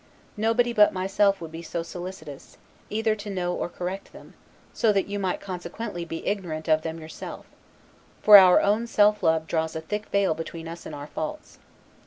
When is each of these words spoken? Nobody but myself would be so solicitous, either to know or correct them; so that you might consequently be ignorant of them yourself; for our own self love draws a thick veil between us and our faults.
Nobody 0.35 0.73
but 0.73 0.93
myself 0.93 1.39
would 1.39 1.51
be 1.51 1.61
so 1.61 1.83
solicitous, 1.83 2.57
either 2.89 3.13
to 3.17 3.29
know 3.29 3.53
or 3.53 3.69
correct 3.69 4.11
them; 4.13 4.33
so 4.73 4.91
that 4.91 5.05
you 5.05 5.19
might 5.19 5.39
consequently 5.39 6.05
be 6.05 6.25
ignorant 6.25 6.67
of 6.67 6.81
them 6.81 6.97
yourself; 6.99 7.45
for 8.23 8.35
our 8.35 8.61
own 8.61 8.87
self 8.87 9.21
love 9.21 9.45
draws 9.45 9.75
a 9.75 9.79
thick 9.81 10.07
veil 10.07 10.33
between 10.33 10.67
us 10.67 10.87
and 10.87 10.95
our 10.95 11.05
faults. 11.05 11.59